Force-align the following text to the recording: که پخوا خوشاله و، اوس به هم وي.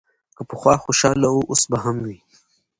که 0.35 0.43
پخوا 0.49 0.73
خوشاله 0.83 1.29
و، 1.31 1.39
اوس 1.49 1.63
به 1.71 1.77
هم 1.83 1.97
وي. 2.05 2.17